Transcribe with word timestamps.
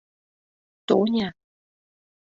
Тоня! 0.87 1.29